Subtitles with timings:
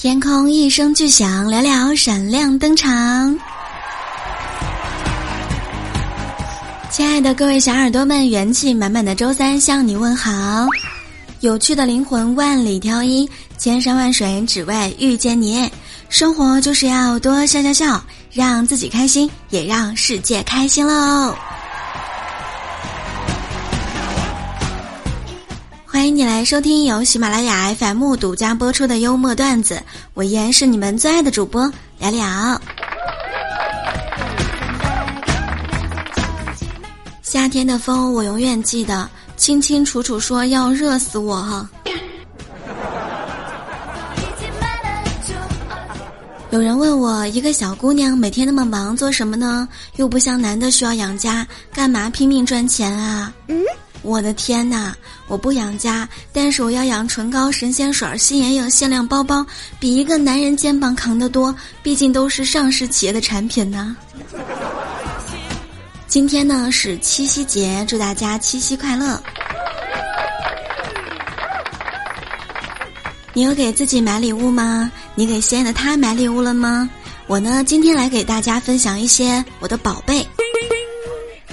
[0.00, 3.36] 天空一声巨响，聊聊闪亮登场。
[6.88, 10.68] 亲爱的各位小耳朵们，元气满满的周三向你问好。
[11.40, 13.28] 有趣的灵魂万里挑一，
[13.58, 15.68] 千山万水只为遇见你。
[16.08, 18.00] 生活就是要多笑笑笑，
[18.32, 21.34] 让自己开心，也让世界开心喽。
[25.98, 29.82] 欢迎你来收听由喜马拉雅 FM 独家播出的幽默段子，
[30.14, 32.62] 我依然是你们最爱的主播聊聊。
[37.20, 41.68] 夏天的风，我永远记得清清楚楚，说要热死我哈。
[46.50, 49.68] 有人问我，一个小姑娘每天那么忙做什么呢？
[49.96, 53.34] 又不像男的需要养家，干嘛拼命赚钱啊？
[53.48, 53.60] 嗯。
[54.02, 54.94] 我的天哪！
[55.26, 59.44] 我不养家，但是我要养唇膏、神仙水、新眼影、限量包包，
[59.78, 61.54] 比一个男人肩膀扛得多。
[61.82, 63.96] 毕竟都是上市企业的产品呢。
[66.06, 69.20] 今天呢是七夕节，祝大家七夕快乐！
[73.34, 74.90] 你有给自己买礼物吗？
[75.14, 76.88] 你给心爱的他买礼物了吗？
[77.26, 80.26] 我呢，今天来给大家分享一些我的宝贝。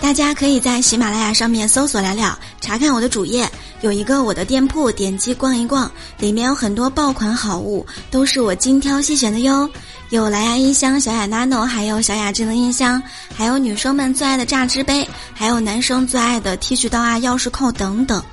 [0.06, 3.50] 大家可以在喜马拉雅上面搜索“聊聊”，查看我的主页，
[3.82, 9.68] 有一个我的店铺，点击逛一逛，里面有很多爆款好物，都是我精挑细选的哟。
[10.12, 13.02] 有蓝牙音箱、小雅 Nano，还有小雅智能音箱，
[13.36, 18.24] 还有女生们最爱的榨汁杯，还有男生最爱的剃须刀啊、钥匙扣等等，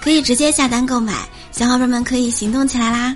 [0.00, 3.14] 可以直接下单购买，小伙伴们可以行动起来啦！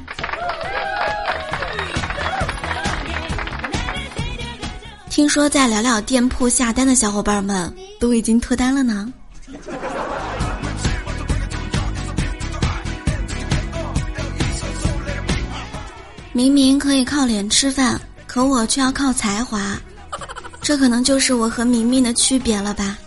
[5.08, 9.12] 听说在聊聊店铺下单的小伙伴们都已经脱单了呢。
[16.32, 19.78] 明明可以靠脸吃饭，可我却要靠才华，
[20.60, 22.98] 这可能就是我和明明的区别了吧。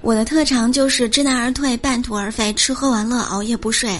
[0.00, 3.98] 我的特长就是知难而退，半途而废，吃喝玩乐，熬夜不睡。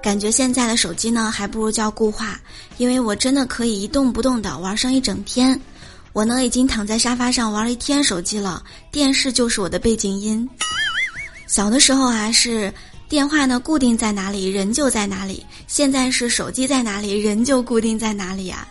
[0.00, 2.38] 感觉现在的手机呢，还不如叫固话，
[2.76, 5.60] 因为我真的可以一动不动的玩上一整天。
[6.18, 10.50] 我呢，已经躺在沙发上玩了一天手机了，电视就是我的背景音。
[11.46, 12.74] 小的时候啊，是
[13.08, 18.66] 电话呢固定在哪里，人就在哪里；现在是手机在哪里，人就固定在哪里呀。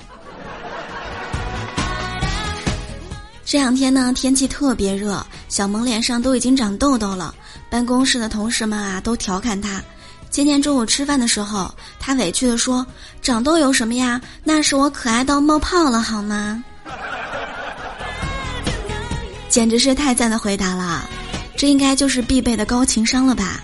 [3.45, 7.33] 这两天呢，天气特别热，小萌脸上都已经长痘痘了，
[7.69, 9.81] 办公室的同事们啊，都调侃他。
[10.29, 12.85] 今天中午吃饭的时候，他委屈地说
[13.23, 14.19] ：“长痘有什么呀？
[14.43, 16.61] 那是我可爱到冒泡了，好吗？”
[19.49, 21.09] 简直是太赞的回答了，
[21.55, 23.61] 这应该就是必备的高情商了吧？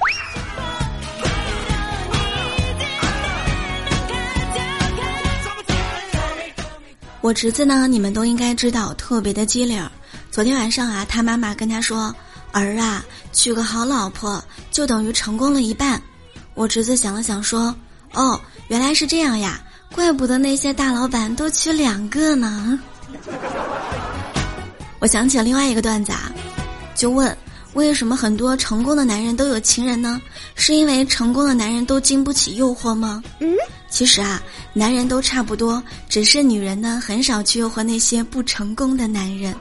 [7.22, 9.82] 我侄子呢，你们都应该知道，特别的机灵。
[10.30, 12.14] 昨天晚上啊，他妈妈跟他说
[12.52, 16.02] ：“儿啊，娶个好老婆就等于成功了一半。”
[16.54, 17.74] 我侄子想了想说
[18.14, 19.62] ：“哦，原来是这样呀，
[19.94, 22.78] 怪不得那些大老板都娶两个呢。”
[25.04, 26.32] 我想起了另外一个段子啊，
[26.96, 27.38] 就问
[27.74, 30.22] 为什么很多成功的男人都有情人呢？
[30.56, 33.22] 是因为成功的男人都经不起诱惑吗？
[33.42, 33.54] 嗯，
[33.90, 34.42] 其实啊，
[34.72, 39.54] 男人都差不多，只是女人呢很少去诱惑那些不成功的男人。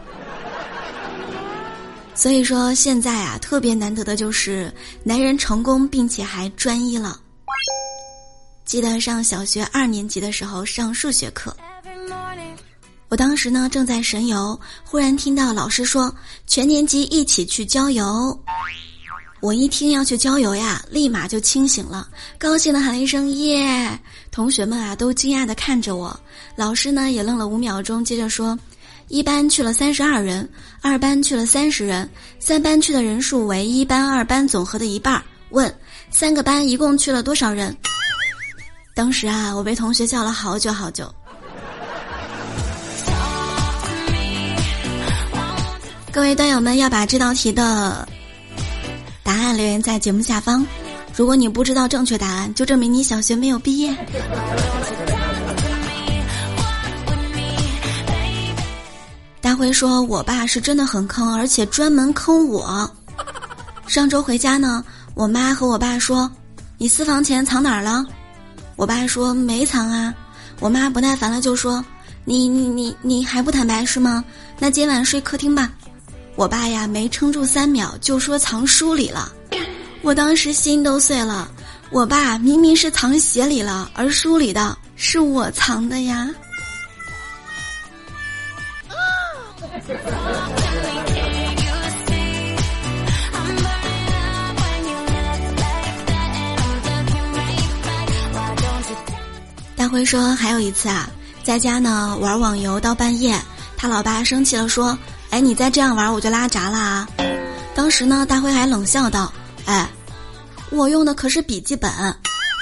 [2.14, 4.72] 所以说，现在啊，特别难得的就是
[5.02, 7.18] 男人成功并且还专一了。
[8.64, 11.56] 记得上小学二年级的时候上数学课，
[13.12, 16.10] 我当时呢正在神游，忽然听到老师说
[16.46, 18.34] 全年级一起去郊游。
[19.42, 22.08] 我一听要去郊游呀，立马就清醒了，
[22.38, 24.00] 高兴的喊了一声耶！
[24.30, 26.18] 同学们啊都惊讶的看着我，
[26.56, 28.58] 老师呢也愣了五秒钟，接着说。
[29.08, 30.48] 一班去了三十二人，
[30.80, 32.08] 二班去了三十人，
[32.40, 35.22] 三班去的人数为一班、二班总和的一半。
[35.50, 35.70] 问
[36.10, 37.76] 三个班一共去了多少人？
[38.94, 41.14] 当时啊，我被同学笑了好久好久。
[46.12, 48.06] 各位段友们要把这道题的
[49.22, 50.64] 答案留言在节目下方。
[51.16, 53.96] 如果你不知道正确答案，就证明你小学没有毕业。
[59.40, 62.88] 大辉说：“我爸是真的很坑，而且专门坑我。
[63.86, 64.84] 上周回家呢，
[65.14, 66.30] 我妈和我爸说
[66.76, 68.04] ：‘你私房钱藏哪儿了？’
[68.76, 70.14] 我爸说：‘没藏啊。’
[70.60, 71.82] 我妈不耐烦了，就说
[72.26, 74.22] ：‘你你你你还不坦白是吗？
[74.58, 75.72] 那今晚睡客厅吧。’
[76.34, 79.32] 我爸呀，没撑住三秒就说藏书里了。
[80.00, 81.50] 我当时心都碎了。
[81.90, 86.28] 我爸明明是藏鞋里了，而书里的是我藏的呀。
[99.76, 101.10] 大辉说还有一次啊，
[101.42, 103.38] 在家呢玩网游到半夜，
[103.76, 104.96] 他老爸生气了说
[105.32, 107.08] ：“哎，你再这样玩我就拉闸了啊！”
[107.74, 109.32] 当时呢，大辉还冷笑道
[109.64, 109.88] ：“哎，
[110.68, 111.90] 我用的可是笔记本，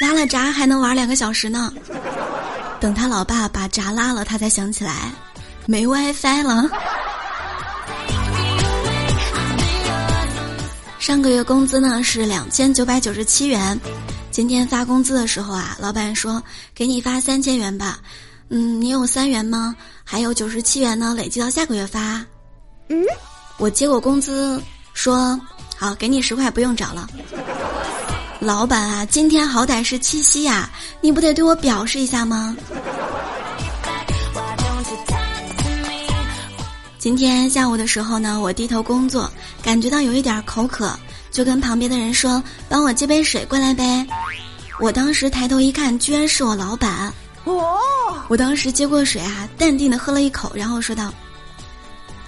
[0.00, 1.72] 拉了闸还能玩两个小时呢。”
[2.78, 5.11] 等他老爸把闸拉了，他才想起来
[5.67, 6.70] 没 WiFi 了。
[11.00, 13.76] 上个月工资呢是两千九百九十七元。
[14.31, 16.40] 今天发工资的时候啊，老板说
[16.72, 17.99] 给你发三千元吧，
[18.49, 19.75] 嗯，你有三元吗？
[20.05, 22.25] 还有九十七元呢，累计到下个月发。
[22.91, 23.07] 嗯，
[23.57, 24.61] 我接过工资，
[24.95, 25.41] 说
[25.77, 27.09] 好给你十块，不用找了。
[28.41, 30.69] 老板啊，今天好歹是七夕呀，
[31.01, 32.57] 你不得对我表示一下吗？
[36.99, 39.31] 今天下午的时候呢，我低头工作，
[39.63, 40.93] 感觉到有一点口渴。
[41.31, 44.05] 就跟旁边的人说：“帮我接杯水过来呗。”
[44.81, 47.13] 我当时抬头一看，居然是我老板。
[47.45, 47.79] 哦！
[48.27, 51.15] 我当时接过水啊，淡定的喝了一口，然后说道：“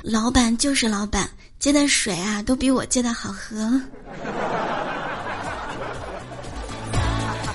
[0.03, 1.29] 老板就是老板，
[1.61, 3.81] 接的水啊都比我接的好喝。”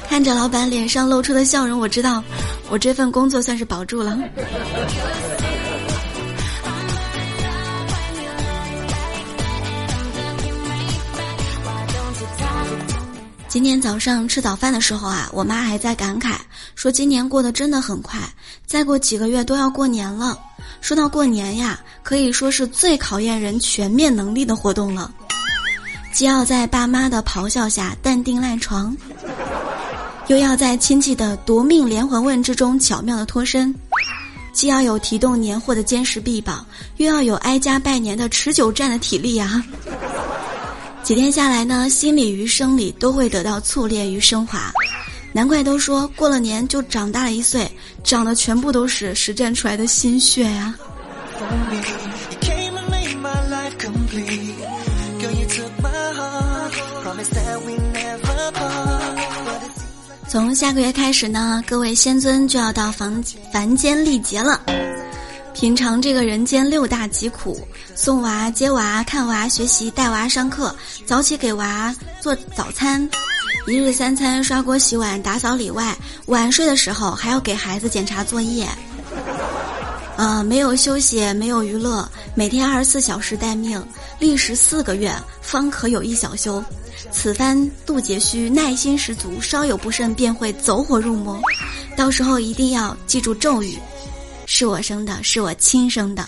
[0.10, 2.24] 看着老板脸上露出的笑容，我知道
[2.70, 4.18] 我这份工作算是保住了。
[13.58, 16.36] 今天早上吃早饭的时候啊，我妈还在感慨
[16.76, 18.20] 说：“今年过得真的很快，
[18.68, 20.40] 再过几个月都要过年了。”
[20.80, 25.12] 说到过年呀，可以说是最考验人全面能力的活动了，
[26.14, 28.96] 既要在爸妈的咆哮下淡定赖床，
[30.28, 33.74] 又要在亲戚的夺命连环问之中巧妙的脱身，
[34.54, 36.64] 既要有提动年货的坚实臂膀，
[36.98, 39.64] 又要有挨家拜年的持久战的体力呀。
[41.08, 44.70] 几天下来呢，心理与生理都会得到淬炼与升华，
[45.32, 47.66] 难怪都说过了年就长大了一岁，
[48.04, 50.76] 长的全部都是实战出来的心血呀。
[60.28, 63.24] 从下个月开始呢，各位仙尊就要到凡
[63.54, 64.60] 凡间历劫了。
[65.60, 67.60] 品尝这个人间六大疾苦：
[67.96, 70.74] 送娃、接娃、看娃、学习、带娃上课，
[71.04, 73.10] 早起给娃做早餐，
[73.66, 78.68] 一日三餐刷锅洗碗打扫里外，晚睡的时候还要给孩子检查作业。
[80.16, 83.84] 啊，没有休息，没有娱乐，每天二十四小时待命，
[84.20, 85.12] 历时四个月
[85.42, 86.64] 方可有一小休。
[87.12, 91.42] 此番渡劫需耐心十足，稍有不慎便会走火入魔。
[91.96, 93.76] 到时候一定要记住咒语。
[94.50, 96.26] 是我生的，是我亲生的，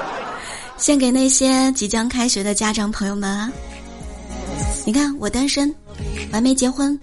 [0.76, 3.50] 献给那些即将开学的家长朋友们啊！
[4.84, 5.74] 你看我单身，
[6.30, 6.96] 我还没结婚，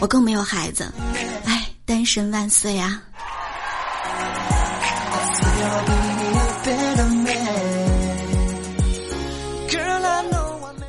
[0.00, 0.92] 我更没有孩子，
[1.44, 3.00] 哎，单身万岁啊！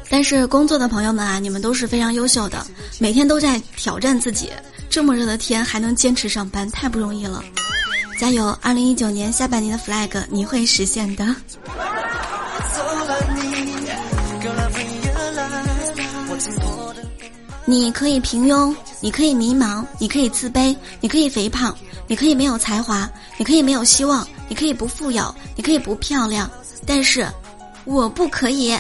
[0.09, 2.65] 但是工作的朋友们啊，你们都是非常优秀的，
[2.99, 4.49] 每天都在挑战自己，
[4.89, 7.43] 这么热的天还能坚持上班，太不容易了。
[8.17, 8.57] 加油！
[8.61, 11.25] 二零一九年下半年的 flag 你会实现的。
[17.65, 21.75] 你可以平庸，你可以迷茫，你可以自卑，你可以肥胖，
[22.07, 26.49] 你可以没有才华，你可以没有希望，你可以不富有，你可以不漂亮，
[26.85, 27.27] 但是
[27.85, 28.77] 我不可以。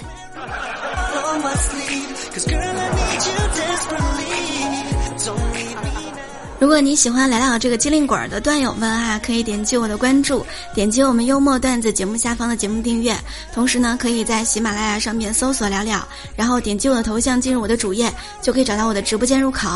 [6.63, 13.13] 如果你喜欢聊聊这个机灵鬼儿的段友们哈，可以点击我的关注，点击我们幽默段子节目下方的节目订阅，
[13.53, 16.01] 同时呢，可以在喜马拉雅上面搜索聊聊，
[16.37, 18.09] 然后点击我的头像进入我的主页，
[18.41, 19.67] 就可以找到我的直播间入口。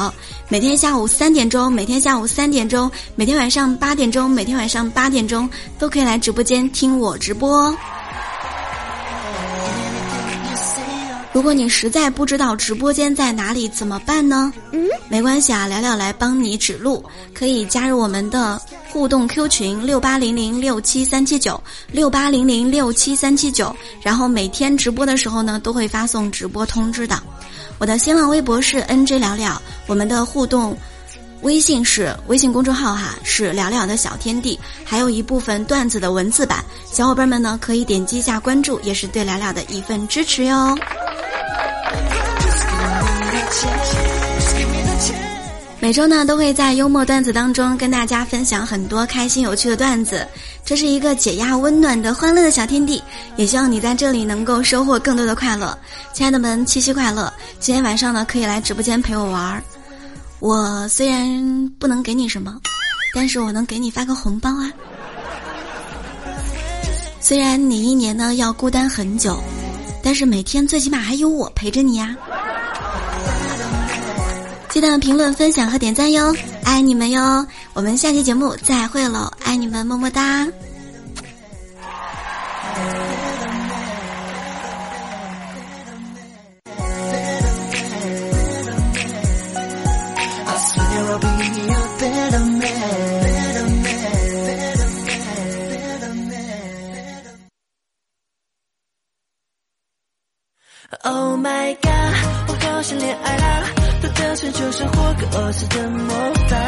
[0.48, 7.76] 每天下午三点钟，每天下午三点钟，每天晚上八点钟，每天晚上八点钟都可以来直播间听我直播。
[11.38, 14.52] 如果你实在不知道直播间在哪里，怎么办呢？
[14.72, 27.22] 嗯，没关系啊，聊聊来帮你指路，可以加入我们的互动 Q 群六八零零六七三七九六八零零六七三七九，然后每天直播的时候呢，都会发送直播通知的。
[27.78, 30.76] 我的新浪微博是 NJ 聊聊，我们的互动
[31.44, 40.76] 微信是微信公众号哈，是聊聊的小天地，还有一部分段子的文字版，小伙伴们呢可以点击一下关注，也是对聊聊的一份支持哟。
[45.80, 50.28] 每周呢，都会在幽默段子当中跟大家分享很多开心有趣的段子，
[50.66, 53.02] 这是一个解压、温暖的欢乐的小天地。
[53.38, 55.78] 也希望你在这里能够收获更多的快乐，
[56.14, 57.32] 亲爱的们，七夕快乐！
[57.60, 59.64] 今天晚上呢，可以来直播间陪我玩儿。
[60.40, 62.60] 我虽然不能给你什么，
[63.14, 64.70] 但是我能给你发个红包啊。
[67.22, 69.40] 虽然你一年呢要孤单很久，
[70.04, 72.14] 但是每天最起码还有我陪着你呀。
[74.78, 77.48] 记得评论、分享和点赞哟，爱你们哟！
[77.74, 80.48] 我们下期节目再会喽，爱你们，么么哒。
[101.04, 102.14] Oh my god，
[102.48, 103.77] 我好想恋爱啦！
[104.18, 106.14] 的全球生活个俄式的模
[106.48, 106.60] 范，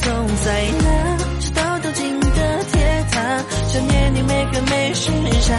[0.00, 0.50] 从塞
[0.82, 5.10] 纳直到东京的铁塔，想念你每个每时
[5.42, 5.54] 差。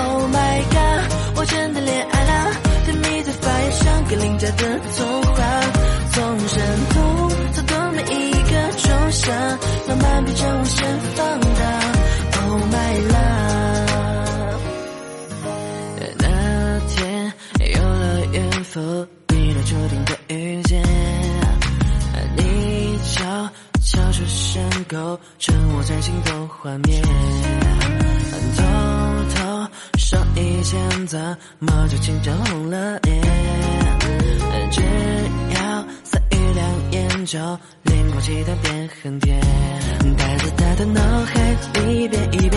[0.00, 2.50] Oh my god，我真的恋爱啦！
[2.84, 5.42] 甜蜜的发芽像格林家的童话，
[6.12, 9.32] 从山洞走到每一个仲夏，
[9.88, 11.85] 浪漫变成无限放大。
[26.60, 27.02] 画面。
[28.56, 28.62] 偷
[29.34, 31.18] 偷说以前怎
[31.58, 33.22] 么就紧张红了脸？
[34.70, 34.80] 只
[35.54, 37.38] 要三一两眼就
[37.82, 39.40] 连过期的变很甜。
[40.16, 41.56] 带着他的脑海
[41.90, 42.55] 一遍一遍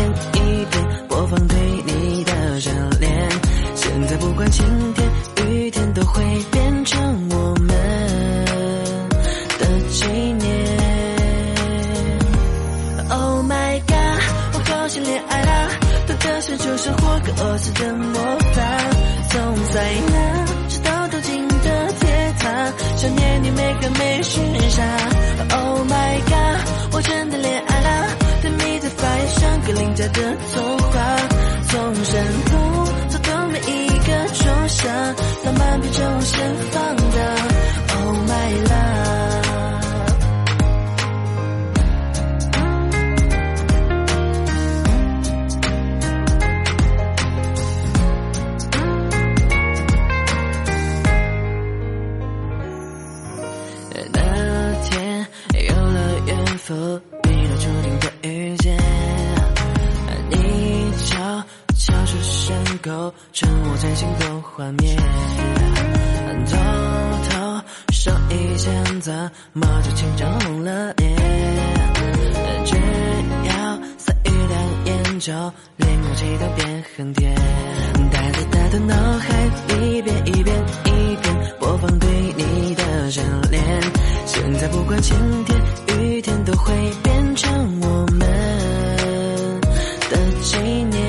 [17.30, 18.14] 生活个俄式的魔
[18.54, 18.62] 法，
[19.30, 19.80] 从塞
[20.12, 24.84] 纳直到东京的铁塔，想念你每个每时下。
[25.52, 28.08] Oh my god，我真的恋爱啦！
[28.42, 31.00] 甜蜜的发芽像格林家的童话，
[31.68, 34.90] 从山洞走到每一个仲夏，
[35.46, 37.04] 浪漫变成无限放大。
[37.96, 38.89] Oh my love。
[53.92, 54.20] 那
[54.84, 55.28] 天，
[55.68, 58.78] 有了缘分，命中注定的遇见。
[60.30, 61.44] 你悄
[61.76, 64.96] 悄出现，构成我真心的画面。
[66.46, 66.56] 偷
[67.30, 68.70] 偷说一些，
[69.02, 69.14] 怎
[69.54, 71.16] 么就紧张红了脸？
[72.66, 72.76] 只
[73.48, 75.34] 要三两眼，就
[75.78, 77.36] 连空气都变很甜。
[78.12, 79.28] 呆在他的脑海
[79.76, 80.56] 一遍一遍。
[85.10, 85.60] 晴天
[85.98, 87.52] 雨天都会变成
[87.82, 88.20] 我们
[90.12, 91.00] 的纪念。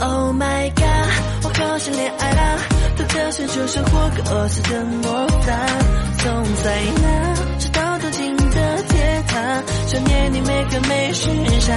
[0.00, 1.08] Oh my god，
[1.44, 2.58] 我好想恋爱啦！
[2.96, 5.52] 的享受生活个俄式的魔法，
[6.18, 6.68] 从塞
[7.02, 11.28] 纳直到东京的铁塔，想念你每个每时
[11.60, 11.72] 差。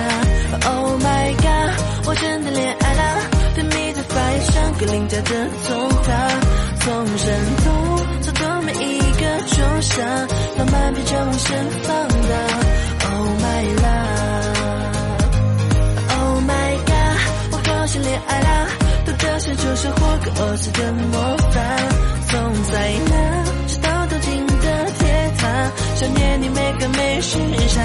[0.67, 3.21] Oh my god，我真的恋爱啦！
[3.53, 6.07] 甜蜜的发芽像格林家的童话，
[6.79, 7.48] 从深
[9.99, 10.05] 仲夏，
[10.57, 11.47] 浪漫变成无限
[11.83, 12.13] 放大。
[13.09, 13.63] Oh my
[16.15, 17.19] love，Oh my god，
[17.51, 18.49] 我好想恋爱啦！
[19.05, 21.59] 的享受生活个俄式的魔法，
[22.29, 22.71] 从塞
[23.09, 27.37] 纳直到东京的铁塔，想念你每个每时
[27.67, 27.81] 差。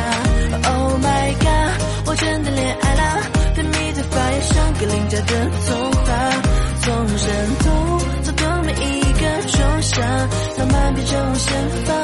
[0.70, 1.72] Oh my god，
[2.06, 3.22] 我真的恋爱啦！
[3.54, 6.06] 甜蜜的发芽像格林家的童话，
[6.80, 7.26] 从山
[7.64, 10.00] 洞走到每一个仲夏，
[10.58, 11.52] 浪漫变成无限
[11.86, 12.03] 放。